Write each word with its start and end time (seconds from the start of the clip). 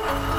Thank 0.00 0.32
you. 0.32 0.37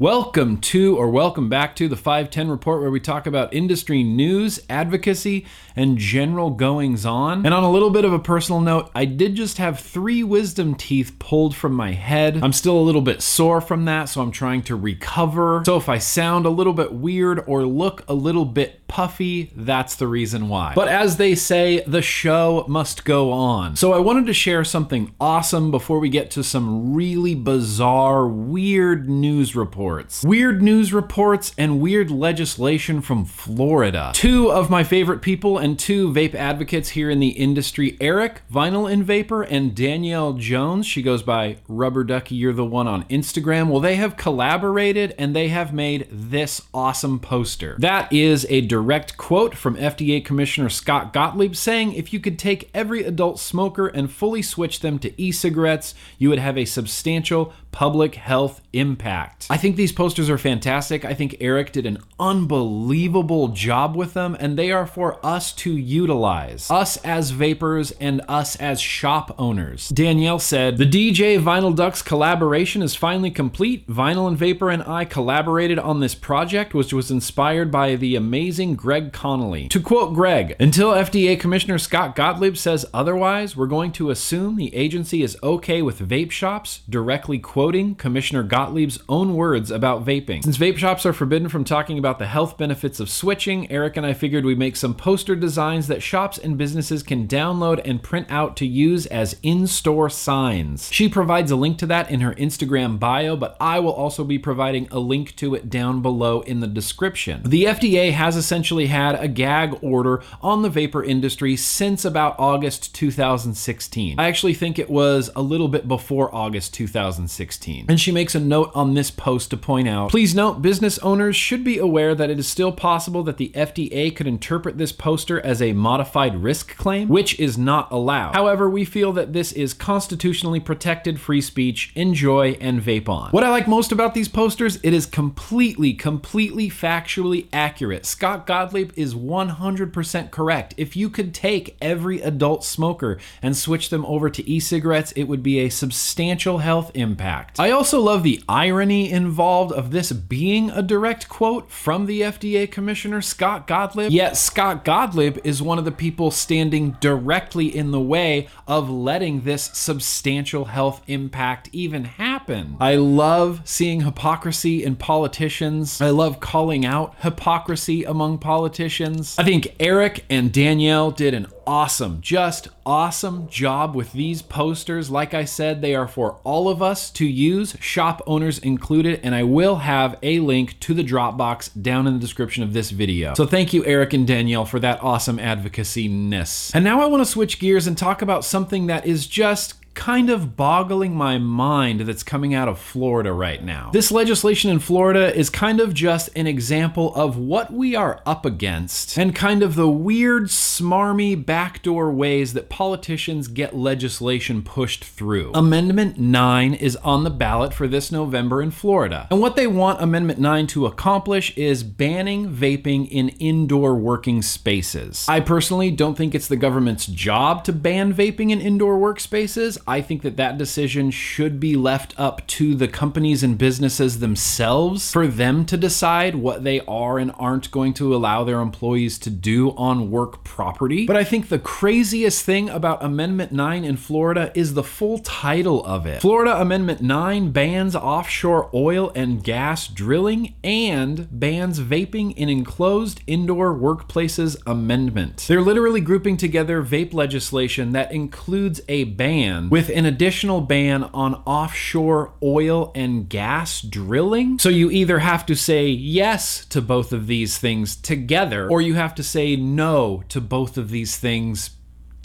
Welcome 0.00 0.58
to, 0.58 0.96
or 0.96 1.10
welcome 1.10 1.48
back 1.48 1.74
to 1.74 1.88
the 1.88 1.96
510 1.96 2.48
Report, 2.48 2.80
where 2.80 2.90
we 2.90 3.00
talk 3.00 3.26
about 3.26 3.52
industry 3.52 4.04
news, 4.04 4.60
advocacy, 4.70 5.44
and 5.74 5.98
general 5.98 6.50
goings 6.50 7.04
on. 7.04 7.44
And 7.44 7.52
on 7.52 7.64
a 7.64 7.70
little 7.70 7.90
bit 7.90 8.04
of 8.04 8.12
a 8.12 8.20
personal 8.20 8.60
note, 8.60 8.92
I 8.94 9.06
did 9.06 9.34
just 9.34 9.58
have 9.58 9.80
three 9.80 10.22
wisdom 10.22 10.76
teeth 10.76 11.16
pulled 11.18 11.56
from 11.56 11.72
my 11.72 11.94
head. 11.94 12.38
I'm 12.44 12.52
still 12.52 12.78
a 12.78 12.80
little 12.80 13.00
bit 13.00 13.22
sore 13.22 13.60
from 13.60 13.86
that, 13.86 14.04
so 14.04 14.20
I'm 14.20 14.30
trying 14.30 14.62
to 14.62 14.76
recover. 14.76 15.64
So 15.66 15.76
if 15.76 15.88
I 15.88 15.98
sound 15.98 16.46
a 16.46 16.50
little 16.50 16.74
bit 16.74 16.92
weird 16.92 17.42
or 17.48 17.64
look 17.66 18.04
a 18.06 18.14
little 18.14 18.44
bit 18.44 18.86
puffy, 18.86 19.52
that's 19.56 19.96
the 19.96 20.06
reason 20.06 20.48
why. 20.48 20.74
But 20.76 20.86
as 20.86 21.16
they 21.16 21.34
say, 21.34 21.82
the 21.88 22.02
show 22.02 22.64
must 22.68 23.04
go 23.04 23.32
on. 23.32 23.74
So 23.74 23.92
I 23.92 23.98
wanted 23.98 24.26
to 24.26 24.32
share 24.32 24.62
something 24.62 25.12
awesome 25.20 25.72
before 25.72 25.98
we 25.98 26.08
get 26.08 26.30
to 26.32 26.44
some 26.44 26.94
really 26.94 27.34
bizarre, 27.34 28.28
weird 28.28 29.08
news 29.08 29.56
reports 29.56 29.87
reports, 29.88 30.22
weird 30.22 30.62
news 30.62 30.92
reports, 30.92 31.52
and 31.56 31.80
weird 31.80 32.10
legislation 32.10 33.00
from 33.00 33.24
Florida. 33.24 34.12
Two 34.14 34.50
of 34.50 34.68
my 34.68 34.84
favorite 34.84 35.22
people 35.22 35.58
and 35.58 35.78
two 35.78 36.12
vape 36.12 36.34
advocates 36.34 36.90
here 36.90 37.10
in 37.10 37.20
the 37.20 37.28
industry 37.28 37.96
Eric, 38.00 38.42
Vinyl 38.52 38.90
and 38.90 39.04
Vapor, 39.04 39.42
and 39.42 39.74
Danielle 39.74 40.34
Jones. 40.34 40.86
She 40.86 41.02
goes 41.02 41.22
by 41.22 41.56
Rubber 41.68 42.04
Ducky, 42.04 42.34
you're 42.34 42.52
the 42.52 42.64
one 42.64 42.86
on 42.86 43.04
Instagram. 43.04 43.68
Well, 43.68 43.80
they 43.80 43.96
have 43.96 44.16
collaborated 44.16 45.14
and 45.18 45.34
they 45.34 45.48
have 45.48 45.72
made 45.72 46.06
this 46.10 46.62
awesome 46.74 47.18
poster. 47.18 47.76
That 47.78 48.12
is 48.12 48.46
a 48.50 48.60
direct 48.60 49.16
quote 49.16 49.54
from 49.54 49.76
FDA 49.76 50.24
Commissioner 50.24 50.68
Scott 50.68 51.12
Gottlieb 51.12 51.56
saying 51.56 51.94
if 51.94 52.12
you 52.12 52.20
could 52.20 52.38
take 52.38 52.70
every 52.74 53.04
adult 53.04 53.40
smoker 53.40 53.86
and 53.86 54.10
fully 54.10 54.42
switch 54.42 54.80
them 54.80 54.98
to 54.98 55.20
e 55.20 55.32
cigarettes, 55.32 55.94
you 56.18 56.28
would 56.28 56.38
have 56.38 56.58
a 56.58 56.64
substantial 56.64 57.52
public 57.70 58.16
health 58.16 58.60
impact. 58.72 59.46
I 59.50 59.56
think 59.56 59.76
these 59.76 59.92
posters 59.92 60.28
are 60.28 60.38
fantastic. 60.38 61.04
I 61.04 61.14
think 61.14 61.36
Eric 61.40 61.72
did 61.72 61.86
an 61.86 61.98
unbelievable 62.18 63.48
job 63.48 63.96
with 63.96 64.14
them, 64.14 64.36
and 64.40 64.58
they 64.58 64.70
are 64.72 64.86
for 64.86 65.24
us 65.24 65.52
to 65.54 65.72
utilize. 65.76 66.70
Us 66.70 66.96
as 66.98 67.30
vapers 67.30 67.92
and 67.92 68.20
us 68.28 68.56
as 68.56 68.80
shop 68.80 69.34
owners. 69.38 69.88
Danielle 69.90 70.38
said, 70.38 70.76
The 70.76 70.84
DJ 70.84 71.40
Vinyl 71.40 71.74
Ducks 71.74 72.02
collaboration 72.02 72.82
is 72.82 72.94
finally 72.94 73.30
complete. 73.30 73.86
Vinyl 73.86 74.26
and 74.26 74.36
Vapor 74.36 74.70
and 74.70 74.82
I 74.82 75.04
collaborated 75.04 75.78
on 75.78 76.00
this 76.00 76.14
project, 76.14 76.74
which 76.74 76.92
was 76.92 77.10
inspired 77.10 77.70
by 77.70 77.94
the 77.94 78.16
amazing 78.16 78.74
Greg 78.74 79.12
Conley. 79.12 79.68
To 79.68 79.80
quote 79.80 80.14
Greg, 80.14 80.56
until 80.58 80.90
FDA 80.90 81.38
Commissioner 81.38 81.78
Scott 81.78 82.16
Gottlieb 82.16 82.56
says 82.56 82.86
otherwise, 82.92 83.56
we're 83.56 83.66
going 83.66 83.92
to 83.92 84.10
assume 84.10 84.56
the 84.56 84.74
agency 84.74 85.22
is 85.22 85.38
okay 85.42 85.80
with 85.80 86.00
vape 86.00 86.30
shops 86.30 86.80
directly 86.88 87.38
quoting 87.38 87.67
Commissioner 87.68 88.42
Gottlieb's 88.42 88.98
own 89.10 89.34
words 89.34 89.70
about 89.70 90.02
vaping. 90.02 90.42
Since 90.42 90.56
vape 90.56 90.78
shops 90.78 91.04
are 91.04 91.12
forbidden 91.12 91.50
from 91.50 91.64
talking 91.64 91.98
about 91.98 92.18
the 92.18 92.26
health 92.26 92.56
benefits 92.56 92.98
of 92.98 93.10
switching, 93.10 93.70
Eric 93.70 93.98
and 93.98 94.06
I 94.06 94.14
figured 94.14 94.46
we'd 94.46 94.58
make 94.58 94.74
some 94.74 94.94
poster 94.94 95.36
designs 95.36 95.86
that 95.88 96.02
shops 96.02 96.38
and 96.38 96.56
businesses 96.56 97.02
can 97.02 97.28
download 97.28 97.82
and 97.84 98.02
print 98.02 98.26
out 98.30 98.56
to 98.56 98.66
use 98.66 99.04
as 99.06 99.36
in 99.42 99.66
store 99.66 100.08
signs. 100.08 100.90
She 100.90 101.10
provides 101.10 101.50
a 101.50 101.56
link 101.56 101.76
to 101.78 101.86
that 101.86 102.10
in 102.10 102.20
her 102.20 102.34
Instagram 102.36 102.98
bio, 102.98 103.36
but 103.36 103.54
I 103.60 103.80
will 103.80 103.92
also 103.92 104.24
be 104.24 104.38
providing 104.38 104.88
a 104.90 104.98
link 104.98 105.36
to 105.36 105.54
it 105.54 105.68
down 105.68 106.00
below 106.00 106.40
in 106.40 106.60
the 106.60 106.66
description. 106.66 107.42
The 107.44 107.64
FDA 107.64 108.12
has 108.12 108.34
essentially 108.34 108.86
had 108.86 109.14
a 109.14 109.28
gag 109.28 109.78
order 109.82 110.22
on 110.40 110.62
the 110.62 110.70
vapor 110.70 111.04
industry 111.04 111.54
since 111.54 112.06
about 112.06 112.34
August 112.38 112.94
2016. 112.94 114.18
I 114.18 114.26
actually 114.26 114.54
think 114.54 114.78
it 114.78 114.88
was 114.88 115.30
a 115.36 115.42
little 115.42 115.68
bit 115.68 115.86
before 115.86 116.34
August 116.34 116.72
2016. 116.72 117.47
And 117.88 118.00
she 118.00 118.12
makes 118.12 118.34
a 118.34 118.40
note 118.40 118.70
on 118.74 118.94
this 118.94 119.10
post 119.10 119.50
to 119.50 119.56
point 119.56 119.88
out 119.88 120.10
please 120.10 120.34
note, 120.34 120.62
business 120.62 120.98
owners 120.98 121.36
should 121.36 121.64
be 121.64 121.78
aware 121.78 122.14
that 122.14 122.30
it 122.30 122.38
is 122.38 122.48
still 122.48 122.72
possible 122.72 123.22
that 123.24 123.36
the 123.36 123.50
FDA 123.54 124.14
could 124.14 124.26
interpret 124.26 124.78
this 124.78 124.92
poster 124.92 125.40
as 125.40 125.62
a 125.62 125.72
modified 125.72 126.42
risk 126.42 126.76
claim, 126.76 127.08
which 127.08 127.38
is 127.38 127.56
not 127.56 127.90
allowed. 127.92 128.34
However, 128.34 128.68
we 128.68 128.84
feel 128.84 129.12
that 129.12 129.32
this 129.32 129.52
is 129.52 129.74
constitutionally 129.74 130.60
protected 130.60 131.20
free 131.20 131.40
speech. 131.40 131.92
Enjoy 131.94 132.56
and 132.60 132.80
vape 132.80 133.08
on. 133.08 133.30
What 133.30 133.44
I 133.44 133.50
like 133.50 133.68
most 133.68 133.92
about 133.92 134.14
these 134.14 134.28
posters, 134.28 134.78
it 134.82 134.92
is 134.92 135.06
completely, 135.06 135.94
completely 135.94 136.68
factually 136.68 137.46
accurate. 137.52 138.06
Scott 138.06 138.46
Gottlieb 138.46 138.92
is 138.96 139.14
100% 139.14 140.30
correct. 140.30 140.74
If 140.76 140.96
you 140.96 141.10
could 141.10 141.34
take 141.34 141.76
every 141.80 142.20
adult 142.20 142.64
smoker 142.64 143.18
and 143.42 143.56
switch 143.56 143.90
them 143.90 144.04
over 144.06 144.30
to 144.30 144.48
e 144.48 144.60
cigarettes, 144.60 145.12
it 145.12 145.24
would 145.24 145.42
be 145.42 145.60
a 145.60 145.68
substantial 145.68 146.58
health 146.58 146.90
impact 146.94 147.37
I 147.58 147.70
also 147.70 148.00
love 148.00 148.22
the 148.22 148.42
irony 148.48 149.10
involved 149.10 149.72
of 149.72 149.90
this 149.90 150.12
being 150.12 150.70
a 150.70 150.82
direct 150.82 151.28
quote 151.28 151.70
from 151.70 152.06
the 152.06 152.22
FDA 152.22 152.70
Commissioner 152.70 153.22
Scott 153.22 153.66
Gottlieb. 153.66 154.10
Yet 154.10 154.36
Scott 154.36 154.84
Gottlieb 154.84 155.38
is 155.44 155.62
one 155.62 155.78
of 155.78 155.84
the 155.84 155.92
people 155.92 156.30
standing 156.30 156.96
directly 157.00 157.74
in 157.74 157.90
the 157.90 158.00
way 158.00 158.48
of 158.66 158.90
letting 158.90 159.42
this 159.42 159.70
substantial 159.72 160.66
health 160.66 161.02
impact 161.06 161.68
even 161.72 162.04
happen. 162.04 162.76
I 162.80 162.96
love 162.96 163.62
seeing 163.64 164.02
hypocrisy 164.02 164.84
in 164.84 164.96
politicians. 164.96 166.00
I 166.00 166.10
love 166.10 166.40
calling 166.40 166.84
out 166.84 167.14
hypocrisy 167.20 168.04
among 168.04 168.38
politicians. 168.38 169.36
I 169.38 169.44
think 169.44 169.74
Eric 169.80 170.24
and 170.30 170.52
Danielle 170.52 171.10
did 171.10 171.34
an 171.34 171.46
awesome, 171.68 172.18
just 172.22 172.66
awesome 172.86 173.46
job 173.50 173.94
with 173.94 174.14
these 174.14 174.40
posters. 174.40 175.10
Like 175.10 175.34
I 175.34 175.44
said, 175.44 175.82
they 175.82 175.94
are 175.94 176.08
for 176.08 176.38
all 176.42 176.70
of 176.70 176.80
us 176.80 177.10
to 177.10 177.26
use, 177.26 177.76
shop 177.78 178.22
owners 178.26 178.58
included, 178.58 179.20
and 179.22 179.34
I 179.34 179.42
will 179.42 179.76
have 179.76 180.16
a 180.22 180.40
link 180.40 180.80
to 180.80 180.94
the 180.94 181.04
Dropbox 181.04 181.82
down 181.82 182.06
in 182.06 182.14
the 182.14 182.20
description 182.20 182.62
of 182.62 182.72
this 182.72 182.90
video. 182.90 183.34
So 183.34 183.46
thank 183.46 183.74
you, 183.74 183.84
Eric 183.84 184.14
and 184.14 184.26
Danielle, 184.26 184.64
for 184.64 184.80
that 184.80 185.02
awesome 185.02 185.38
advocacy-ness. 185.38 186.72
And 186.74 186.84
now 186.84 187.02
I 187.02 187.06
want 187.06 187.20
to 187.20 187.30
switch 187.30 187.58
gears 187.58 187.86
and 187.86 187.98
talk 187.98 188.22
about 188.22 188.46
something 188.46 188.86
that 188.86 189.04
is 189.04 189.26
just 189.26 189.77
kind 189.98 190.30
of 190.30 190.56
boggling 190.56 191.12
my 191.12 191.38
mind 191.38 192.02
that's 192.02 192.22
coming 192.22 192.54
out 192.54 192.68
of 192.68 192.78
Florida 192.78 193.32
right 193.32 193.64
now. 193.64 193.90
This 193.92 194.12
legislation 194.12 194.70
in 194.70 194.78
Florida 194.78 195.36
is 195.36 195.50
kind 195.50 195.80
of 195.80 195.92
just 195.92 196.30
an 196.36 196.46
example 196.46 197.12
of 197.16 197.36
what 197.36 197.72
we 197.72 197.96
are 197.96 198.22
up 198.24 198.46
against 198.46 199.18
and 199.18 199.34
kind 199.34 199.60
of 199.60 199.74
the 199.74 199.88
weird, 199.88 200.44
smarmy, 200.44 201.44
backdoor 201.44 202.12
ways 202.12 202.52
that 202.52 202.68
politicians 202.68 203.48
get 203.48 203.74
legislation 203.74 204.62
pushed 204.62 205.02
through. 205.02 205.50
Amendment 205.52 206.16
9 206.16 206.74
is 206.74 206.94
on 206.98 207.24
the 207.24 207.30
ballot 207.30 207.74
for 207.74 207.88
this 207.88 208.12
November 208.12 208.62
in 208.62 208.70
Florida. 208.70 209.26
And 209.32 209.40
what 209.40 209.56
they 209.56 209.66
want 209.66 210.00
Amendment 210.00 210.38
9 210.38 210.68
to 210.68 210.86
accomplish 210.86 211.52
is 211.58 211.82
banning 211.82 212.48
vaping 212.48 213.08
in 213.10 213.30
indoor 213.40 213.96
working 213.96 214.42
spaces. 214.42 215.26
I 215.28 215.40
personally 215.40 215.90
don't 215.90 216.16
think 216.16 216.36
it's 216.36 216.46
the 216.46 216.56
government's 216.56 217.06
job 217.06 217.64
to 217.64 217.72
ban 217.72 218.14
vaping 218.14 218.52
in 218.52 218.60
indoor 218.60 218.96
workspaces. 218.96 219.76
I 219.88 220.02
think 220.02 220.20
that 220.20 220.36
that 220.36 220.58
decision 220.58 221.10
should 221.10 221.58
be 221.58 221.74
left 221.74 222.12
up 222.18 222.46
to 222.48 222.74
the 222.74 222.88
companies 222.88 223.42
and 223.42 223.56
businesses 223.56 224.18
themselves 224.18 225.10
for 225.10 225.26
them 225.26 225.64
to 225.64 225.78
decide 225.78 226.34
what 226.34 226.62
they 226.62 226.80
are 226.80 227.18
and 227.18 227.32
aren't 227.38 227.70
going 227.70 227.94
to 227.94 228.14
allow 228.14 228.44
their 228.44 228.60
employees 228.60 229.18
to 229.20 229.30
do 229.30 229.70
on 229.76 230.10
work 230.10 230.44
property. 230.44 231.06
But 231.06 231.16
I 231.16 231.24
think 231.24 231.48
the 231.48 231.58
craziest 231.58 232.44
thing 232.44 232.68
about 232.68 233.02
Amendment 233.02 233.50
9 233.50 233.82
in 233.82 233.96
Florida 233.96 234.52
is 234.54 234.74
the 234.74 234.82
full 234.82 235.20
title 235.20 235.82
of 235.86 236.04
it. 236.04 236.20
Florida 236.20 236.60
Amendment 236.60 237.00
9 237.00 237.50
bans 237.52 237.96
offshore 237.96 238.68
oil 238.74 239.10
and 239.14 239.42
gas 239.42 239.88
drilling 239.88 240.54
and 240.62 241.28
bans 241.30 241.80
vaping 241.80 242.36
in 242.36 242.50
enclosed 242.50 243.22
indoor 243.26 243.74
workplaces 243.74 244.60
amendment. 244.66 245.46
They're 245.48 245.62
literally 245.62 246.02
grouping 246.02 246.36
together 246.36 246.82
vape 246.82 247.14
legislation 247.14 247.92
that 247.92 248.12
includes 248.12 248.82
a 248.86 249.04
ban 249.04 249.70
with 249.78 249.90
an 249.90 250.06
additional 250.06 250.60
ban 250.60 251.04
on 251.04 251.36
offshore 251.46 252.32
oil 252.42 252.90
and 252.96 253.28
gas 253.28 253.80
drilling. 253.80 254.58
So 254.58 254.68
you 254.68 254.90
either 254.90 255.20
have 255.20 255.46
to 255.46 255.54
say 255.54 255.86
yes 255.86 256.64
to 256.70 256.82
both 256.82 257.12
of 257.12 257.28
these 257.28 257.58
things 257.58 257.94
together, 257.94 258.68
or 258.68 258.80
you 258.80 258.94
have 258.94 259.14
to 259.14 259.22
say 259.22 259.54
no 259.54 260.24
to 260.30 260.40
both 260.40 260.78
of 260.78 260.90
these 260.90 261.16
things 261.16 261.70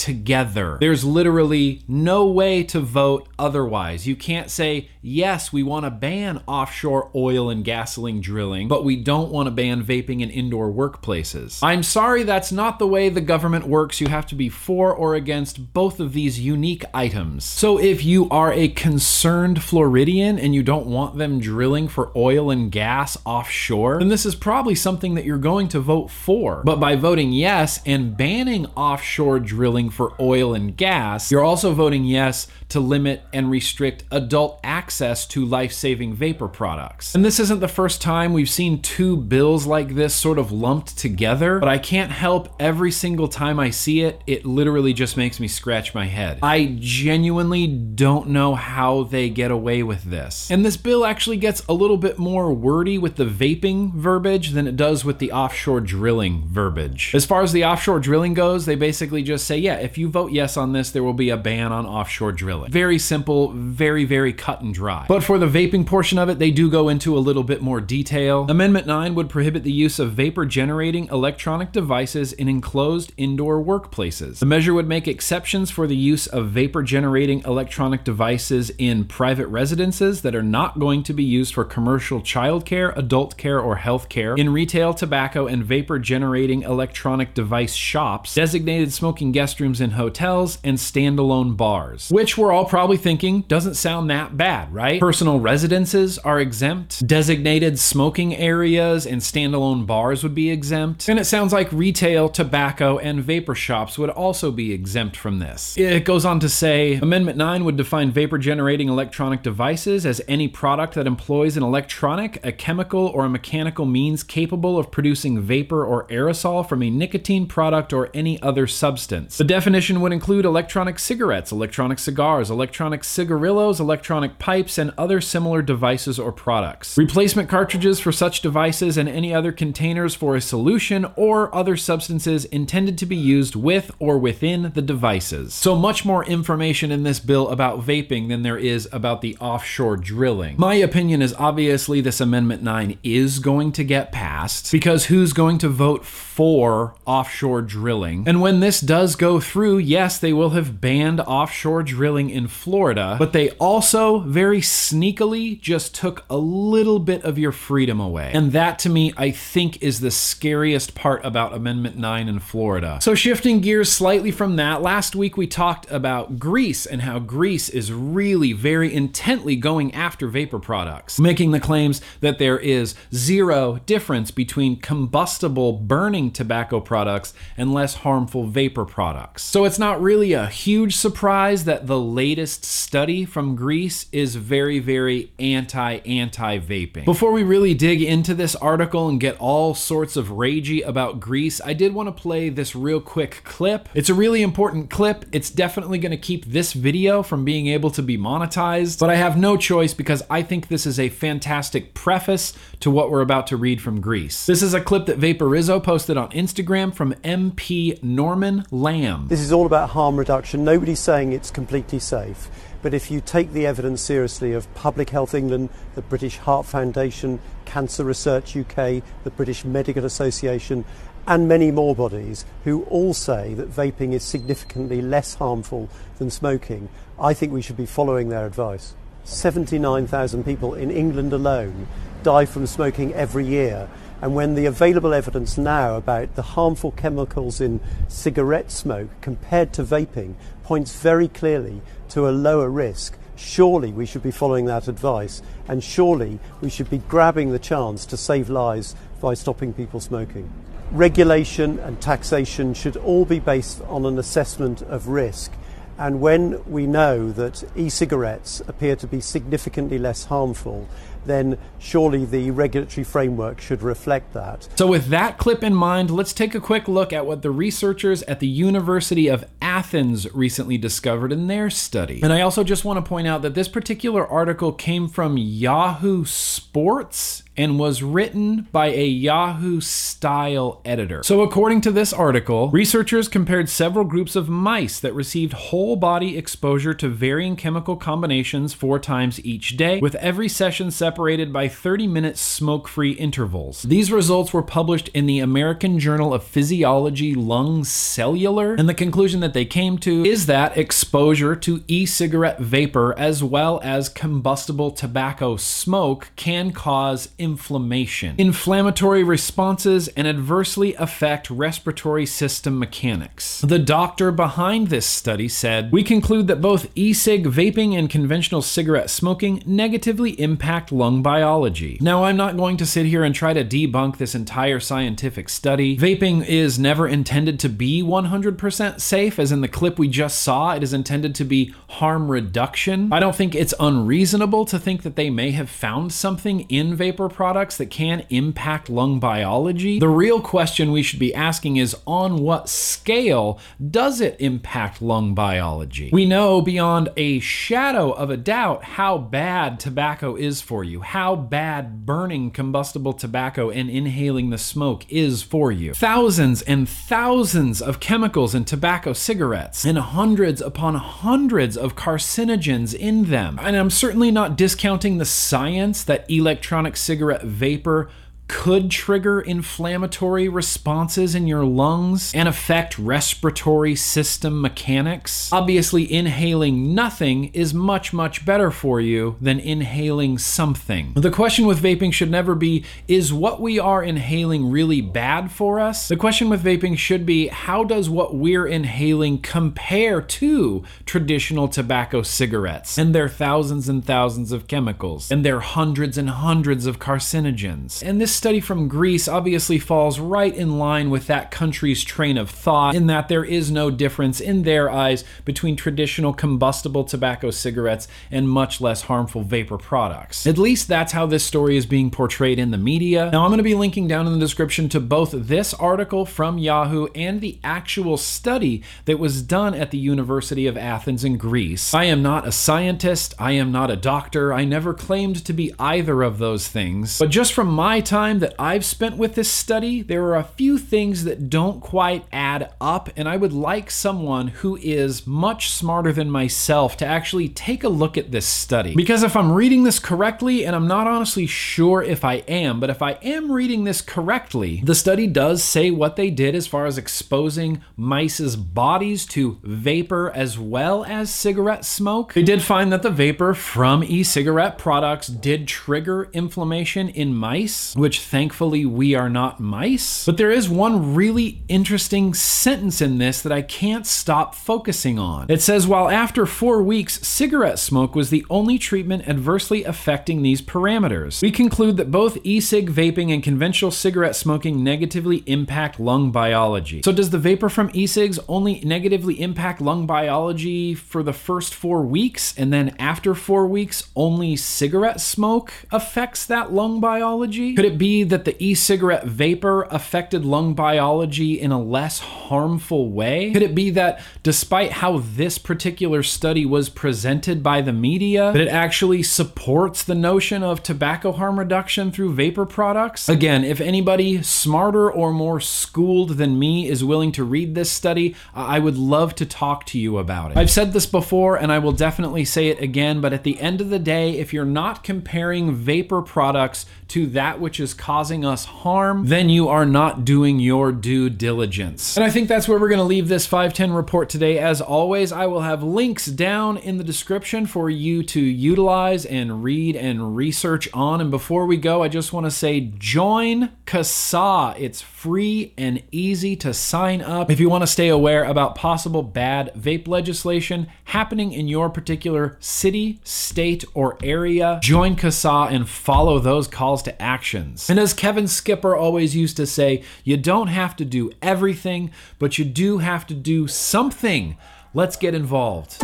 together. 0.03 0.77
There's 0.81 1.05
literally 1.05 1.81
no 1.88 2.27
way 2.27 2.61
to 2.65 2.81
vote 2.81 3.29
otherwise. 3.39 4.05
You 4.05 4.17
can't 4.17 4.51
say, 4.51 4.89
yes, 5.01 5.53
we 5.53 5.63
want 5.63 5.85
to 5.85 5.89
ban 5.89 6.41
offshore 6.45 7.09
oil 7.15 7.50
and 7.50 7.63
gasoline 7.63 8.19
drilling, 8.19 8.67
but 8.67 8.83
we 8.83 8.97
don't 8.97 9.31
want 9.31 9.47
to 9.47 9.51
ban 9.51 9.81
vaping 9.81 10.21
in 10.21 10.29
indoor 10.29 10.69
workplaces. 10.69 11.59
I'm 11.63 11.83
sorry, 11.83 12.23
that's 12.23 12.51
not 12.51 12.79
the 12.79 12.88
way 12.88 13.07
the 13.07 13.21
government 13.21 13.65
works. 13.65 14.01
You 14.01 14.07
have 14.07 14.27
to 14.27 14.35
be 14.35 14.50
for 14.50 14.94
or 14.94 15.15
against 15.15 15.73
both 15.73 16.01
of 16.01 16.11
these 16.11 16.38
unique 16.38 16.83
items. 16.94 17.45
So 17.45 17.79
if 17.79 18.03
you 18.03 18.27
are 18.29 18.51
a 18.51 18.67
concerned 18.67 19.63
Floridian 19.63 20.38
and 20.38 20.53
you 20.53 20.63
don't 20.63 20.88
want 20.88 21.17
them 21.17 21.39
drilling 21.39 21.88
for 21.88 22.11
oil 22.13 22.51
and 22.51 22.69
gas 22.69 23.17
offshore, 23.25 24.00
then 24.00 24.09
this 24.09 24.25
is 24.25 24.35
probably 24.35 24.75
something 24.75 25.13
that 25.13 25.23
you're 25.23 25.38
going 25.38 25.69
to 25.69 25.79
vote 25.79 26.11
for. 26.11 26.61
But 26.65 26.81
by 26.81 26.97
voting 26.97 27.31
yes 27.31 27.79
and 27.85 28.17
banning 28.17 28.65
offshore 28.75 29.39
drilling 29.39 29.91
for 29.94 30.13
oil 30.19 30.54
and 30.54 30.75
gas, 30.75 31.31
you're 31.31 31.44
also 31.44 31.74
voting 31.74 32.04
yes 32.04 32.48
to 32.74 32.80
limit 32.80 33.22
and 33.31 33.50
restrict 33.50 34.04
adult 34.12 34.60
access 34.64 35.25
to 35.28 35.46
life 35.46 35.72
saving 35.72 36.14
vapor 36.14 36.48
products. 36.48 37.14
And 37.16 37.24
this 37.24 37.40
isn't 37.40 37.60
the 37.60 37.68
first 37.68 38.02
time 38.02 38.34
we've 38.34 38.50
seen 38.50 38.81
two 38.81 39.16
bills 39.16 39.66
like 39.66 39.96
this 39.96 40.14
sort 40.14 40.40
of 40.40 40.52
lumped 40.52 40.98
together, 40.98 41.60
but 41.60 41.70
I 41.70 41.78
can't 41.78 42.12
help 42.12 42.56
every 42.60 42.92
single 42.92 43.28
time 43.28 43.60
I 43.60 43.70
see 43.70 44.02
it, 44.02 44.22
it 44.25 44.46
literally 44.46 44.94
just 44.94 45.18
makes 45.18 45.40
me 45.40 45.48
scratch 45.48 45.94
my 45.94 46.06
head. 46.06 46.40
I 46.42 46.75
genuinely 46.80 47.68
don't 47.68 48.30
know 48.30 48.56
how 48.56 49.04
they 49.04 49.30
get 49.30 49.52
away 49.52 49.84
with 49.84 50.04
this. 50.04 50.50
And 50.50 50.66
this 50.66 50.78
bill 50.78 51.06
actually 51.06 51.38
gets 51.38 51.64
a 51.70 51.74
little 51.74 51.98
bit 51.98 52.18
more 52.18 52.52
wordy 52.54 52.98
with 52.98 53.18
the 53.18 53.25
vaping 53.25 53.94
verbiage 53.94 54.52
than 54.52 54.68
it 54.68 54.75
does 54.75 55.06
with 55.06 55.20
the 55.20 55.31
offshore 55.31 55.81
drilling 55.81 56.48
verbiage. 56.48 57.14
As 57.14 57.25
far 57.25 57.44
as 57.44 57.54
the 57.54 57.66
offshore 57.66 58.00
drilling 58.00 58.34
goes, 58.34 58.66
they 58.66 58.75
basically 58.75 59.22
just 59.22 59.46
say, 59.46 59.60
yeah, 59.60 59.75
if 59.75 59.98
you 59.98 60.10
vote 60.10 60.31
yes 60.31 60.58
on 60.58 60.74
this, 60.74 60.90
there 60.90 61.04
will 61.04 61.14
be 61.14 61.30
a 61.30 61.38
ban 61.38 61.72
on 61.72 61.86
offshore 61.86 62.31
drilling. 62.31 62.62
Very 62.71 63.00
simple, 63.00 63.51
very, 63.51 64.06
very 64.06 64.33
cut 64.33 64.62
and 64.62 64.74
dry. 64.74 65.06
But 65.07 65.24
for 65.24 65.38
the 65.38 65.48
vaping 65.48 65.86
portion 65.86 66.18
of 66.18 66.30
it, 66.30 66.39
they 66.39 66.51
do 66.51 66.69
go 66.69 66.89
into 66.89 67.18
a 67.18 67.19
little 67.19 67.44
bit 67.44 67.62
more 67.62 67.81
detail. 67.81 68.45
Amendment 68.50 68.88
9 68.88 69.15
would 69.15 69.30
prohibit 69.30 69.63
the 69.63 69.71
use 69.71 70.00
of 70.00 70.13
vapor 70.13 70.45
generating 70.45 71.07
electronic 71.07 71.71
devices 71.71 72.33
in 72.33 72.48
enclosed 72.48 73.13
indoor 73.18 73.63
workplaces. 73.63 74.39
The 74.39 74.45
measure 74.45 74.74
would 74.74 74.88
make 74.88 75.07
exceptions 75.07 75.71
for 75.71 75.88
the 75.88 75.95
use 75.95 76.27
of 76.27 76.50
vapor 76.50 76.83
generating 76.83 77.42
electronic 77.42 78.04
devices 78.04 78.71
in 78.77 79.06
private 79.06 79.48
residences 79.48 80.21
that 80.21 80.36
are 80.36 80.44
not 80.44 80.80
going 80.80 81.04
to 81.04 81.13
be 81.13 81.24
used 81.24 81.54
for 81.54 81.65
commercial 81.65 82.21
childcare, 82.21 82.95
adult 82.98 83.38
care, 83.38 83.60
or 83.60 83.75
health 83.77 84.10
care, 84.10 84.36
in 84.36 84.51
retail, 84.51 84.94
tobacco, 84.94 85.48
and 85.48 85.63
vapor 85.63 86.00
generating 86.00 86.62
electronic 86.62 87.33
device 87.33 87.74
shops, 87.74 88.36
designated 88.36 88.94
smoking 88.94 89.31
guest 89.31 89.60
rooms 89.60 89.81
in 89.81 89.92
hotels, 89.92 90.60
and 90.63 90.77
standalone 90.77 91.57
bars. 91.57 92.10
Which 92.10 92.38
we're 92.38 92.52
all 92.53 92.65
probably 92.65 92.97
thinking 92.97 93.41
doesn't 93.41 93.75
sound 93.75 94.09
that 94.09 94.38
bad, 94.38 94.73
right? 94.73 95.00
Personal 95.00 95.39
residences 95.39 96.17
are 96.19 96.39
exempt, 96.39 97.05
designated 97.05 97.79
smoking 97.79 98.35
areas 98.35 99.05
and 99.05 99.21
standalone 99.21 99.85
bars 99.85 100.23
would 100.23 100.35
be 100.35 100.50
exempt, 100.50 101.07
and 101.07 101.19
it 101.19 101.25
sounds 101.25 101.53
like 101.53 101.71
retail, 101.71 102.29
tobacco, 102.29 102.97
and 102.97 103.23
vapor 103.23 103.55
shops 103.55 103.97
would 103.97 104.09
also 104.09 104.51
be 104.51 104.71
exempt 104.71 105.15
from 105.15 105.39
this. 105.39 105.77
It 105.77 106.05
goes 106.05 106.25
on 106.25 106.39
to 106.41 106.50
say 106.50 106.95
Amendment 106.95 107.38
9 107.38 107.63
would 107.65 107.77
define 107.77 108.11
vapor 108.11 108.38
generating 108.38 108.89
electronic 108.89 109.44
devices 109.44 110.05
as 110.05 110.21
any 110.27 110.47
product 110.47 110.95
that 110.95 111.07
employs 111.07 111.57
an 111.57 111.63
electronic, 111.63 112.44
a 112.45 112.51
chemical, 112.51 113.07
or 113.07 113.25
a 113.25 113.29
mechanical 113.29 113.85
means 113.85 114.23
capable 114.23 114.77
of 114.77 114.91
producing 114.91 115.41
vapor 115.41 115.85
or 115.85 116.07
aerosol 116.07 116.67
from 116.67 116.83
a 116.83 116.89
nicotine 116.89 117.47
product 117.47 117.94
or 117.94 118.09
any 118.13 118.41
other 118.41 118.67
substance. 118.67 119.38
The 119.38 119.44
definition 119.44 120.01
would 120.01 120.11
include 120.11 120.45
electronic 120.45 121.00
cigarettes, 121.00 121.51
electronic 121.51 122.00
cigars, 122.00 122.32
electronic 122.41 123.03
cigarillos, 123.03 123.80
electronic 123.80 124.39
pipes, 124.39 124.77
and 124.77 124.91
other 124.97 125.21
similar 125.21 125.62
devices 125.62 126.19
or 126.19 126.31
products. 126.31 126.97
Replacement 126.97 127.50
cartridges 127.50 128.00
for 128.00 128.12
such 128.12 128.41
devices 128.41 128.97
and 128.97 129.09
any 129.09 129.33
other 129.33 129.51
containers 129.51 130.15
for 130.15 130.35
a 130.35 130.41
solution 130.41 131.06
or 131.15 131.53
other 131.53 131.75
substances 131.75 132.45
intended 132.45 132.97
to 132.97 133.06
be 133.06 133.15
used 133.15 133.56
with 133.56 133.91
or 134.00 134.18
within 134.18 134.71
the 134.74 134.81
devices. 134.81 135.53
So 135.53 135.75
much 135.75 136.06
more 136.06 136.25
information 136.25 136.91
in 136.91 137.03
this 137.03 137.19
bill 137.19 137.50
about 137.50 137.81
vaping 137.81 138.30
than 138.30 138.41
there 138.44 138.57
is 138.57 138.88
about 138.91 139.21
the 139.21 139.38
offshore 139.38 139.97
drilling. 139.97 140.56
My 140.57 140.75
opinion 140.75 141.21
is 141.21 141.33
obviously 141.36 142.01
this 142.01 142.21
Amendment 142.21 142.63
9 142.63 142.97
is 143.03 143.39
going 143.39 143.71
to 143.74 143.83
get 143.83 144.12
passed 144.12 144.71
because 144.71 145.06
who's 145.06 145.33
going 145.33 145.57
to 145.59 145.69
vote 145.69 146.06
for 146.06 146.95
offshore 147.06 147.62
drilling? 147.62 148.24
And 148.27 148.41
when 148.41 148.59
this 148.59 148.81
does 148.81 149.15
go 149.15 149.39
through, 149.39 149.77
yes, 149.79 150.18
they 150.18 150.33
will 150.33 150.51
have 150.51 150.81
banned 150.81 151.19
offshore 151.21 151.83
drilling 151.83 152.23
in 152.30 152.48
Florida, 152.48 153.16
but 153.20 153.34
they 153.34 153.52
also 153.52 154.20
very 154.20 154.62
sneakily 154.62 155.60
just 155.60 155.96
took 155.96 156.25
a 156.30 156.38
little 156.38 157.00
bit 157.00 157.24
of 157.24 157.38
your 157.38 157.52
freedom 157.52 158.00
away. 158.00 158.31
And 158.34 158.52
that 158.52 158.80
to 158.80 158.90
me, 158.90 159.14
I 159.18 159.31
think, 159.31 159.81
is 159.81 160.00
the 160.00 160.12
scariest 160.12 160.96
part 160.96 161.24
about 161.24 161.54
Amendment 161.54 161.98
9 161.98 162.28
in 162.28 162.40
Florida. 162.40 163.00
So, 163.02 163.16
shifting 163.16 163.62
gears 163.62 163.92
slightly 163.92 164.31
from 164.31 164.56
that, 164.58 164.81
last 164.81 165.16
week 165.16 165.38
we 165.38 165.48
talked 165.48 165.90
about 165.92 166.40
Greece 166.40 166.86
and 166.86 167.02
how 167.02 167.20
Greece 167.20 167.70
is 167.70 167.92
really 167.92 168.54
very 168.54 168.94
intently 168.94 169.56
going 169.56 169.94
after 169.94 170.28
vapor 170.28 170.60
products, 170.60 171.20
making 171.20 171.52
the 171.52 171.60
claims 171.60 172.02
that 172.22 172.40
there 172.40 172.60
is 172.60 172.96
zero 173.14 173.80
difference 173.86 174.31
between 174.31 174.80
combustible 174.80 175.74
burning 175.74 176.31
tobacco 176.31 176.80
products 176.80 177.34
and 177.58 177.74
less 177.74 177.96
harmful 177.96 178.48
vapor 178.48 178.86
products. 178.86 179.44
So, 179.44 179.66
it's 179.66 179.80
not 179.80 180.02
really 180.02 180.34
a 180.34 180.48
huge 180.48 180.96
surprise 180.96 181.66
that 181.66 181.88
the 181.88 182.00
latest 182.13 182.63
study 182.63 183.25
from 183.25 183.56
Greece 183.56 184.06
is 184.12 184.36
very, 184.36 184.80
very 184.80 185.31
anti 185.39 185.98
anti 186.06 186.60
vaping. 186.60 187.06
Before 187.06 187.31
we 187.31 187.44
really 187.44 187.74
dig 187.74 188.01
into 188.01 188.33
this 188.33 188.56
article 188.56 189.10
and 189.10 189.19
get 189.19 189.38
all 189.39 189.74
sorts 189.74 190.15
of 190.15 190.27
ragey 190.27 190.86
about 190.86 191.19
Greece, 191.19 191.60
I 191.65 191.74
did 191.74 191.94
want 191.94 192.07
to 192.07 192.21
play 192.21 192.50
this 192.50 192.75
real 192.75 193.00
quick 193.01 193.42
clip. 193.44 193.89
It's 193.94 194.10
a 194.10 194.13
really 194.13 194.44
important 194.44 194.89
clip. 194.89 195.25
It's 195.31 195.50
definitely 195.50 195.98
going 195.98 196.12
to 196.12 196.18
keep 196.18 196.45
this 196.45 196.74
video 196.74 197.24
from 197.24 197.44
being 197.44 197.68
able 197.68 197.89
to 197.92 198.04
be 198.04 198.18
monetized, 198.18 199.00
but 199.00 199.10
I 199.10 199.15
have 199.15 199.38
no 199.38 199.57
choice 199.57 199.94
because 199.94 200.21
I 200.30 200.44
think 200.44 200.68
this 200.68 200.86
is 200.86 201.00
a 201.00 201.10
fantastic 201.10 201.94
preface 201.94 202.54
to 202.81 202.92
what 202.92 203.10
we're 203.10 203.21
about 203.21 203.48
to 203.48 203.57
read 203.57 203.81
from 203.81 204.01
Greece. 204.01 204.45
This 204.45 204.62
is 204.62 204.74
a 204.74 204.81
clip 204.81 205.07
that 205.07 205.19
Vaporizzo 205.19 205.81
posted 205.81 206.18
on 206.18 206.30
Instagram 206.31 206.94
from 206.94 207.13
MP 207.24 208.01
Norman 208.04 208.65
Lamb. 208.69 209.27
This 209.30 209.39
is 209.39 209.51
all 209.51 209.65
about 209.65 209.89
harm 209.89 210.18
reduction. 210.18 210.63
Nobody's 210.63 211.00
saying 211.00 211.33
it's 211.33 211.50
completely 211.50 212.00
safe. 212.03 212.50
But 212.81 212.94
if 212.94 213.09
you 213.09 213.21
take 213.21 213.53
the 213.53 213.65
evidence 213.65 214.01
seriously 214.01 214.53
of 214.53 214.71
Public 214.75 215.09
Health 215.09 215.33
England, 215.33 215.69
the 215.95 216.01
British 216.01 216.38
Heart 216.38 216.65
Foundation, 216.65 217.39
Cancer 217.65 218.03
Research 218.03 218.55
UK, 218.55 219.01
the 219.23 219.31
British 219.35 219.63
Medical 219.63 220.05
Association, 220.05 220.85
and 221.25 221.47
many 221.47 221.71
more 221.71 221.95
bodies 221.95 222.45
who 222.65 222.83
all 222.83 223.13
say 223.13 223.53
that 223.53 223.71
vaping 223.71 224.11
is 224.11 224.23
significantly 224.23 225.01
less 225.01 225.35
harmful 225.35 225.89
than 226.17 226.29
smoking, 226.29 226.89
I 227.19 227.33
think 227.33 227.53
we 227.53 227.61
should 227.61 227.77
be 227.77 227.85
following 227.85 228.29
their 228.29 228.45
advice. 228.45 228.94
79,000 229.23 230.44
people 230.44 230.73
in 230.73 230.91
England 230.91 231.31
alone 231.31 231.88
die 232.23 232.45
from 232.45 232.67
smoking 232.67 233.13
every 233.13 233.45
year. 233.45 233.88
And 234.21 234.35
when 234.35 234.55
the 234.55 234.65
available 234.65 235.13
evidence 235.13 235.57
now 235.57 235.97
about 235.97 236.35
the 236.35 236.41
harmful 236.41 236.91
chemicals 236.91 237.59
in 237.59 237.79
cigarette 238.07 238.71
smoke 238.71 239.09
compared 239.21 239.73
to 239.73 239.83
vaping 239.83 240.35
points 240.63 240.96
very 240.96 241.27
clearly 241.27 241.82
to 242.10 242.27
a 242.27 242.32
lower 242.32 242.70
risk, 242.70 243.17
surely 243.36 243.91
we 243.91 244.05
should 244.05 244.24
be 244.24 244.32
following 244.32 244.65
that 244.65 244.88
advice. 244.88 245.41
And 245.67 245.84
surely 245.84 246.39
we 246.62 246.70
should 246.70 246.89
be 246.89 247.00
grabbing 247.00 247.51
the 247.51 247.60
chance 247.60 248.05
to 248.08 248.17
save 248.17 248.50
lives 248.50 248.96
by 249.22 249.34
stopping 249.34 249.74
people 249.74 250.00
smoking. 250.00 250.51
Regulation 250.91 251.79
and 251.79 252.00
taxation 252.01 252.74
should 252.74 252.98
all 252.98 253.25
be 253.25 253.39
based 253.39 253.82
on 253.84 254.05
an 254.05 254.20
assessment 254.20 254.82
of 254.84 255.08
risk. 255.08 255.51
And 255.98 256.22
when 256.22 256.63
we 256.70 256.88
know 256.88 257.32
that 257.32 257.63
e 257.75 257.89
cigarettes 257.89 258.62
appear 258.67 258.96
to 258.98 259.08
be 259.08 259.22
significantly 259.22 260.00
less 260.00 260.25
harmful, 260.25 260.88
then 261.25 261.58
surely 261.80 262.25
the 262.25 262.51
regulatory 262.51 263.03
framework 263.03 263.60
should 263.62 263.82
reflect 263.82 264.34
that. 264.34 264.68
So, 264.75 264.88
with 264.88 265.08
that 265.08 265.38
clip 265.38 265.63
in 265.63 265.74
mind, 265.74 266.10
let's 266.12 266.34
take 266.34 266.56
a 266.56 266.60
quick 266.60 266.88
look 266.88 267.13
at 267.13 267.25
what 267.25 267.42
the 267.42 267.51
researchers 267.51 268.24
at 268.24 268.39
the 268.39 268.48
University 268.48 269.27
of 269.27 269.46
Athens 269.62 270.32
recently 270.34 270.77
discovered 270.77 271.32
in 271.32 271.48
their 271.48 271.70
study. 271.70 272.22
And 272.22 272.34
I 272.34 272.42
also 272.42 272.63
just 272.63 272.86
want 272.86 273.03
to 273.03 273.08
point 273.08 273.27
out 273.27 273.42
that 273.42 273.56
this 273.56 273.68
particular 273.68 274.25
article 274.25 274.72
came 274.72 275.08
from 275.08 275.38
Yahoo 275.38 276.25
Sports 276.25 277.44
and 277.56 277.77
was 277.77 278.01
written 278.01 278.68
by 278.72 278.88
a 278.88 279.06
Yahoo 279.06 279.80
style 279.80 280.82
editor. 280.84 281.22
So, 281.24 281.42
according 281.42 281.82
to 281.82 281.92
this 281.92 282.12
article, 282.12 282.70
researchers 282.72 283.27
compared 283.27 283.70
several 283.70 284.06
groups 284.06 284.36
of 284.36 284.50
mice 284.50 285.00
that 285.00 285.13
received 285.13 285.53
whole 285.53 285.96
body 285.96 286.38
exposure 286.38 286.94
to 286.96 287.08
varying 287.08 287.56
chemical 287.56 287.96
combinations 287.96 288.74
four 288.74 289.00
times 289.00 289.44
each 289.46 289.77
day, 289.77 290.00
with 290.00 290.15
every 290.15 290.50
session 290.50 290.89
separated 290.89 291.12
by 291.13 291.67
30 291.67 292.08
minute 292.08 292.38
smoke 292.38 292.88
free 292.88 293.12
intervals. 293.12 293.84
These 293.84 294.12
results 294.12 294.51
were 294.51 294.63
published 294.63 295.10
in 295.10 295.27
the 295.27 295.39
American 295.39 296.00
Journal 296.00 296.34
of 296.34 296.43
Physiology 296.43 297.36
Lung 297.36 297.84
Cellular, 297.84 298.74
and 298.74 298.89
the 298.89 298.93
conclusion 298.93 299.39
that 299.41 299.53
they 299.53 299.65
came 299.65 299.98
to 300.00 300.25
is 300.25 300.48
that 300.48 300.75
exposure 300.75 301.55
to 301.55 301.84
e 301.88 302.05
cigarette 302.05 302.60
vapor 302.60 303.13
as 303.17 303.43
well 303.43 303.79
as 303.84 304.10
combustible 304.10 304.89
tobacco 304.89 305.55
smoke 305.55 306.32
can 306.36 306.72
cause 306.72 307.29
inflammation, 307.38 308.36
inflammatory 308.38 309.24
responses, 309.24 310.08
and 310.10 310.27
adversely 310.27 310.96
affect 310.96 311.50
respiratory 311.50 312.25
system 312.25 312.79
mechanics. 312.79 313.62
The 313.62 313.79
doctor 313.79 314.32
behind 314.32 314.88
this 314.88 315.05
study 315.05 315.48
said, 315.48 315.91
We 315.91 316.03
conclude 316.03 316.48
that 316.48 316.62
both 316.62 316.91
e 316.96 317.13
cig 317.13 317.46
vaping 317.46 317.98
and 317.98 318.10
conventional 318.10 318.62
cigarette 318.62 319.10
smoking 319.10 319.62
negatively 319.65 320.32
impact 320.41 320.91
lung 321.03 321.22
biology. 321.22 321.98
Now, 322.00 322.24
I'm 322.24 322.38
not 322.38 322.55
going 322.55 322.77
to 322.77 322.86
sit 322.86 323.05
here 323.05 323.25
and 323.25 323.36
try 323.36 323.51
to 323.51 323.65
debunk 323.65 324.17
this 324.17 324.33
entire 324.33 324.79
scientific 324.79 325.50
study. 325.50 325.98
Vaping 325.98 326.45
is 326.48 326.79
never 326.79 327.10
intended 327.10 327.60
to 327.60 327.67
be 327.67 328.01
100% 328.01 329.01
safe, 329.01 329.38
as 329.38 329.51
in 329.51 329.60
the 329.60 329.67
clip 329.67 330.00
we 330.00 330.07
just 330.07 330.41
saw, 330.41 330.74
it 330.74 330.81
is 330.81 330.93
intended 330.93 331.36
to 331.36 331.43
be 331.43 331.74
harm 331.89 332.31
reduction. 332.31 333.12
I 333.12 333.19
don't 333.19 333.36
think 333.36 333.53
it's 333.53 333.74
unreasonable 333.81 334.63
to 334.63 334.79
think 334.79 335.01
that 335.01 335.17
they 335.17 335.29
may 335.29 335.51
have 335.51 335.69
found 335.69 336.13
something 336.13 336.62
in 336.69 336.95
vapor 336.95 337.27
products 337.27 337.75
that 337.77 337.88
can 337.88 338.25
impact 338.29 338.89
lung 338.89 339.19
biology. 339.19 340.00
The 340.00 340.07
real 340.07 340.39
question 340.39 340.93
we 340.93 341.03
should 341.03 341.19
be 341.19 341.36
asking 341.36 341.75
is 341.75 341.98
on 342.07 342.38
what 342.38 342.69
scale 342.69 343.60
does 343.91 344.22
it 344.22 344.38
impact 344.39 345.01
lung 345.01 345.36
biology? 345.36 346.12
We 346.13 346.25
know 346.25 346.62
beyond 346.62 347.10
a 347.17 347.41
shadow 347.41 348.12
of 348.12 348.29
a 348.29 348.38
doubt 348.38 348.86
how 348.86 349.17
bad 349.17 349.81
tobacco 349.81 350.38
is 350.38 350.62
for 350.62 350.86
you, 350.86 350.92
how 351.01 351.35
bad 351.35 352.05
burning 352.05 352.51
combustible 352.51 353.13
tobacco 353.13 353.69
and 353.69 353.89
inhaling 353.89 354.50
the 354.50 354.57
smoke 354.57 355.05
is 355.09 355.43
for 355.43 355.71
you. 355.71 355.93
Thousands 355.93 356.62
and 356.63 356.88
thousands 356.88 357.81
of 357.81 358.00
chemicals 358.00 358.55
in 358.55 358.65
tobacco 358.65 359.13
cigarettes, 359.13 359.85
and 359.85 359.97
hundreds 359.97 360.62
upon 360.62 360.95
hundreds 360.95 361.77
of 361.77 361.95
carcinogens 361.95 362.93
in 362.93 363.25
them. 363.25 363.59
And 363.62 363.75
I'm 363.75 363.89
certainly 363.89 364.31
not 364.31 364.57
discounting 364.57 365.17
the 365.17 365.25
science 365.25 366.03
that 366.03 366.29
electronic 366.29 366.97
cigarette 366.97 367.43
vapor 367.43 368.09
could 368.47 368.91
trigger 368.91 369.39
inflammatory 369.39 370.50
responses 370.50 371.33
in 371.33 371.47
your 371.47 371.63
lungs 371.63 372.33
and 372.33 372.47
affect 372.47 373.00
respiratory 373.00 373.95
system 373.95 374.62
mechanics. 374.62 375.51
Obviously, 375.51 376.12
inhaling 376.12 376.93
nothing 376.93 377.45
is 377.53 377.73
much, 377.73 378.13
much 378.13 378.45
better 378.45 378.69
for 378.69 379.00
you 379.00 379.35
than 379.41 379.59
inhaling 379.59 380.38
something. 380.38 381.13
The 381.15 381.31
question 381.31 381.65
with 381.65 381.81
vaping 381.81 382.13
should 382.13 382.31
never 382.31 382.55
be 382.55 382.85
is 383.07 383.33
what 383.33 383.62
we 383.62 383.79
are 383.79 384.03
inhaling 384.03 384.69
really 384.69 385.01
bad 385.01 385.51
for 385.51 385.79
us? 385.79 386.07
The 386.07 386.17
question 386.17 386.50
with 386.50 386.63
vaping 386.63 386.97
should 386.97 387.25
be 387.25 387.47
how 387.47 387.83
does 387.83 388.09
what 388.09 388.35
we're 388.35 388.67
inhaling 388.67 389.39
compare 389.41 390.21
to 390.21 390.83
traditional 391.05 391.67
tobacco 391.67 392.21
cigarettes 392.21 392.97
and 392.97 393.15
their 393.15 393.29
thousands 393.29 393.89
and 393.89 394.03
thousands 394.03 394.51
of 394.51 394.67
chemicals 394.67 395.31
and 395.31 395.45
their 395.45 395.62
hundreds 395.62 396.17
and 396.17 396.29
hundreds 396.29 396.85
of 396.85 397.00
carcinogens? 397.00 398.03
And 398.03 398.19
this 398.19 398.33
study 398.34 398.60
from 398.60 398.88
Greece 398.88 399.28
obviously 399.28 399.80
falls 399.80 400.20
right 400.20 400.54
in 400.54 400.78
line 400.78 401.10
with 401.10 401.28
that 401.28 401.52
country's 401.52 402.04
train 402.04 402.38
of 402.38 402.50
thought, 402.50 402.96
in 402.96 403.08
that 403.08 403.28
there 403.28 403.44
is 403.44 403.72
no 403.72 403.92
difference 403.92 404.40
in 404.42 404.63
their 404.63 404.90
eyes 404.90 405.24
between 405.46 405.75
traditional 405.75 406.34
combustible 406.34 407.04
tobacco 407.04 407.52
cigarettes 407.52 408.08
and 408.32 408.50
much 408.50 408.82
less 408.82 409.04
harmful 409.04 409.44
vapor 409.44 409.78
products. 409.78 410.48
At 410.48 410.58
least 410.58 410.88
that's 410.88 411.12
how 411.12 411.25
this 411.25 411.44
story 411.44 411.78
is 411.78 411.86
being 411.86 412.10
portrayed 412.10 412.60
in 412.60 412.72
the 412.72 412.78
media. 412.78 413.30
Now, 413.32 413.44
I'm 413.44 413.50
going 413.50 413.58
to 413.58 413.63
be 413.63 413.75
linking 413.75 414.08
down 414.08 414.25
in 414.25 414.34
the 414.34 414.40
description 414.40 414.90
to 414.90 415.00
both 415.00 415.32
this 415.32 415.74
article 415.74 416.25
from 416.25 416.58
Yahoo 416.58 417.08
and 417.13 417.42
the 417.42 417.60
actual 417.63 418.18
study 418.18 418.84
that 419.06 419.20
was 419.20 419.42
done 419.42 419.74
at 419.74 419.92
the 419.92 419.98
University 419.98 420.68
of 420.68 420.78
Athens 420.78 421.24
in 421.24 421.38
Greece. 421.38 421.94
I 421.94 422.06
am 422.06 422.22
not 422.22 422.48
a 422.48 422.52
scientist, 422.52 423.34
I 423.38 423.52
am 423.52 423.72
not 423.72 423.92
a 423.92 423.96
doctor, 423.96 424.54
I 424.54 424.66
never 424.66 424.94
claimed 424.94 425.46
to 425.46 425.54
be 425.54 425.74
either 425.78 426.24
of 426.24 426.38
those 426.38 426.68
things, 426.68 427.20
but 427.20 427.30
just 427.30 427.54
from 427.54 427.68
my 427.68 428.00
time 428.00 428.23
time 428.24 428.39
that 428.39 428.56
I've 428.58 428.86
spent 428.86 429.18
with 429.18 429.36
this 429.36 429.51
study, 429.51 430.01
there 430.01 430.24
are 430.27 430.38
a 430.38 430.46
few 430.46 430.77
things 430.77 431.25
that 431.25 431.50
don't 431.50 431.82
quite 431.82 432.24
add 432.32 432.42
up, 432.79 433.10
and 433.15 433.27
I 433.27 433.38
would 433.38 433.53
like 433.53 433.89
someone 433.89 434.50
who 434.50 434.77
is 434.77 435.25
much 435.25 435.69
smarter 435.72 436.12
than 436.12 436.29
myself 436.29 436.98
to 436.98 437.05
actually 437.05 437.50
take 437.50 437.83
a 437.83 437.89
look 437.89 438.17
at 438.17 438.31
this 438.31 438.45
study. 438.45 438.95
Because 438.95 439.24
if 439.24 439.36
I'm 439.36 439.51
reading 439.51 439.83
this 439.83 440.00
correctly, 440.00 440.65
and 440.65 440.75
I'm 440.75 440.88
not 440.88 441.07
honestly 441.07 441.48
sure 441.48 442.03
if 442.03 442.24
I 442.24 442.36
am, 442.48 442.79
but 442.79 442.89
if 442.89 443.01
I 443.01 443.13
am 443.22 443.51
reading 443.51 443.83
this 443.83 444.01
correctly, 444.01 444.81
the 444.83 444.95
study 444.95 445.27
does 445.27 445.63
say 445.63 445.91
what 445.91 446.15
they 446.15 446.29
did 446.29 446.55
as 446.55 446.67
far 446.67 446.86
as 446.86 446.98
exposing 446.98 447.81
mice's 447.98 448.55
bodies 448.55 449.25
to 449.27 449.60
vapor 449.63 450.31
as 450.36 450.60
well 450.60 451.03
as 451.05 451.33
cigarette 451.33 451.86
smoke. 451.86 452.33
They 452.33 452.43
did 452.43 452.62
find 452.62 452.91
that 452.91 453.01
the 453.01 453.10
vapor 453.10 453.53
from 453.53 454.03
e 454.03 454.24
cigarette 454.24 454.77
products 454.77 455.27
did 455.27 455.67
trigger 455.67 456.29
inflammation 456.33 457.10
in 457.10 457.33
mice, 457.33 457.95
which 457.95 458.19
thankfully 458.19 458.86
we 458.86 459.15
are 459.15 459.29
not 459.29 459.60
mice. 459.60 460.25
But 460.25 460.38
there 460.38 460.51
is 460.51 460.69
one 460.69 461.15
really 461.15 461.63
interesting 461.67 462.33
sentence 462.43 463.01
in 463.01 463.17
this 463.17 463.41
that 463.41 463.51
I 463.51 463.62
can't 463.62 464.05
stop 464.05 464.55
focusing 464.55 465.17
on. 465.17 465.47
It 465.50 465.62
says, 465.62 465.88
while 465.88 466.09
after 466.09 466.45
four 466.45 466.83
weeks, 466.83 467.25
cigarette 467.25 467.79
smoke 467.79 468.15
was 468.15 468.29
the 468.29 468.45
only 468.50 468.77
treatment 468.77 469.27
adversely 469.27 469.83
affecting 469.83 470.41
these 470.41 470.62
parameters. 470.62 471.41
We 471.41 471.51
conclude 471.51 471.97
that 471.97 472.12
both 472.12 472.38
e 472.43 472.59
cig 472.59 472.89
vaping 472.89 473.33
and 473.33 473.43
conventional 473.43 473.91
cigarette 473.91 474.35
smoking 474.35 474.83
negatively 474.83 475.43
impact 475.45 476.00
lung 476.00 476.31
biology. 476.31 477.01
So, 477.03 477.12
does 477.12 477.29
the 477.29 477.38
vapor 477.38 477.69
from 477.69 477.89
e 477.93 478.07
cigs 478.07 478.39
only 478.47 478.81
negatively 478.81 479.41
impact 479.41 479.81
lung 479.81 480.05
biology 480.05 480.93
for 480.95 481.23
the 481.23 481.33
first 481.33 481.73
four 481.73 482.03
weeks, 482.03 482.53
and 482.57 482.71
then 482.73 482.95
after 483.00 483.35
four 483.35 483.67
weeks, 483.67 484.09
only 484.15 484.55
cigarette 484.55 485.21
smoke 485.21 485.73
affects 485.91 486.45
that 486.45 486.73
lung 486.73 487.00
biology? 487.00 487.73
Could 487.75 487.85
it 487.85 487.97
be 487.97 488.23
that 488.23 488.45
the 488.45 488.62
e 488.63 488.73
cigarette 488.73 489.25
vapor 489.25 489.83
affected 489.89 490.45
lung 490.45 490.73
biology 490.73 491.59
in 491.59 491.71
a 491.71 491.81
less 491.81 492.19
harmful 492.34 493.10
way? 493.12 493.52
Could 493.52 493.62
it 493.62 493.75
be 493.75 493.90
that 493.92 494.22
despite 494.42 494.92
how 494.92 495.20
this 495.20 495.58
particular 495.58 496.24
study 496.24 496.66
was 496.66 496.90
presented 496.90 497.63
by 497.63 497.82
the 497.82 497.94
media, 497.94 498.52
that 498.52 498.62
it 498.62 498.68
actually 498.68 499.24
supports 499.24 500.04
the 500.04 500.16
notion 500.16 500.63
of 500.63 500.84
tobacco 500.84 501.32
harm 501.32 501.60
reduction 501.60 502.12
through 502.12 502.34
vapor 502.34 502.66
products? 502.66 503.30
Again, 503.30 503.63
if 503.63 503.80
anybody 503.80 504.42
smarter 504.42 505.12
or 505.12 505.32
more 505.32 505.60
schooled 505.60 506.32
than 506.38 506.60
me 506.60 506.90
is 506.90 507.04
willing 507.04 507.32
to 507.34 507.44
read 507.44 507.75
this 507.75 507.92
study, 507.92 508.36
I 508.54 508.80
would 508.80 508.98
love 508.98 509.36
to 509.36 509.46
talk 509.46 509.86
to 509.88 510.00
you 510.00 510.18
about 510.18 510.52
it. 510.52 510.58
I've 510.58 510.72
said 510.72 510.94
this 510.94 511.06
before 511.06 511.56
and 511.56 511.72
I 511.72 511.80
will 511.80 511.92
definitely 511.92 512.46
say 512.46 512.68
it 512.68 512.82
again, 512.82 513.22
but 513.22 513.34
at 513.34 513.44
the 513.44 513.60
end 513.60 513.82
of 513.82 513.90
the 513.90 514.00
day, 514.00 514.38
if 514.38 514.54
you're 514.54 514.66
not 514.66 515.04
comparing 515.04 515.74
vapor 515.74 516.22
products 516.22 516.86
to 517.10 517.28
that 517.28 517.60
which 517.60 517.80
is 517.80 517.94
causing 517.94 518.44
us 518.44 518.66
harm, 518.66 519.28
then 519.28 519.50
you 519.50 519.70
are 519.70 519.86
not 519.86 520.25
doing 520.25 520.60
your 520.60 520.92
due 520.92 521.30
diligence. 521.30 522.18
And 522.18 522.23
I 522.24 522.30
think 522.30 522.48
that's 522.48 522.68
where 522.68 522.80
we're 522.80 522.89
going 522.89 523.00
to 523.00 523.03
leave 523.03 523.27
this 523.27 523.46
510 523.46 523.92
report 523.92 524.30
today. 524.30 524.58
As 524.58 524.80
always, 524.80 525.32
I 525.32 525.46
will 525.46 525.62
have 525.62 525.84
links 525.84 526.25
down 526.27 526.77
in 526.77 526.98
the 526.98 527.03
description 527.03 527.65
for 527.65 527.89
you 527.89 528.24
to 528.24 528.39
utilize 528.39 529.25
and 529.25 529.63
read 529.63 529.96
and 529.96 530.36
research 530.36 530.88
on. 530.94 531.20
And 531.20 531.30
before 531.30 531.65
we 531.65 531.75
go, 531.75 532.01
I 532.01 532.08
just 532.08 532.32
want 532.32 532.46
to 532.46 532.51
say 532.51 532.92
join 532.98 533.72
CASAA. 533.86 534.80
It's 534.80 535.01
free 535.01 535.74
and 535.77 536.01
easy 536.12 536.56
to 536.58 536.74
sign 536.74 537.22
up 537.22 537.51
if 537.51 537.60
you 537.60 537.70
want 537.70 537.84
to 537.84 537.88
stay 537.88 538.08
aware 538.08 538.46
about 538.46 538.75
possible 538.75 539.24
bad 539.24 539.74
vape 539.75 540.08
legislation 540.08 540.88
happening 541.06 541.51
in 541.51 541.68
your 541.68 541.89
particular 541.89 542.58
city, 542.60 543.20
state, 543.24 543.84
or 543.94 544.18
area. 544.24 544.80
Join 544.82 545.15
CASAA 545.15 545.72
and 545.72 545.89
follow 545.89 546.39
those 546.39 546.68
calls 546.68 547.03
to 547.03 547.22
actions. 547.22 547.89
And 547.89 548.00
as 548.00 548.13
Kevin 548.13 548.48
Skipper 548.48 548.96
always 548.96 549.36
used 549.36 549.58
to 549.58 549.65
say, 549.65 550.03
you 550.24 550.38
don't 550.38 550.68
have 550.68 550.96
to 550.96 551.06
do 551.06 551.32
everything, 551.42 552.12
but 552.39 552.58
you 552.58 552.65
do 552.65 553.00
have 553.00 553.27
to 553.27 553.34
do 553.34 553.67
something. 553.67 554.58
Let's 554.93 555.15
get 555.15 555.34
involved. 555.34 556.01